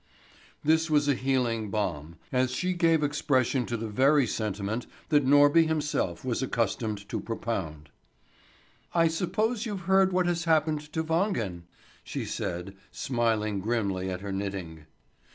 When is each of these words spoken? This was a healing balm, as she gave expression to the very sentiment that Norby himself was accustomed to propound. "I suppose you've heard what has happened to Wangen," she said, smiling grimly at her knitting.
This 0.63 0.89
was 0.89 1.07
a 1.07 1.13
healing 1.13 1.69
balm, 1.69 2.15
as 2.31 2.49
she 2.49 2.73
gave 2.73 3.03
expression 3.03 3.67
to 3.67 3.77
the 3.77 3.87
very 3.87 4.25
sentiment 4.25 4.87
that 5.09 5.27
Norby 5.27 5.67
himself 5.67 6.25
was 6.25 6.41
accustomed 6.41 7.07
to 7.07 7.19
propound. 7.19 7.89
"I 8.95 9.07
suppose 9.07 9.67
you've 9.67 9.81
heard 9.81 10.11
what 10.11 10.25
has 10.25 10.45
happened 10.45 10.91
to 10.93 11.03
Wangen," 11.03 11.65
she 12.03 12.25
said, 12.25 12.75
smiling 12.89 13.59
grimly 13.59 14.09
at 14.09 14.21
her 14.21 14.31
knitting. 14.31 14.87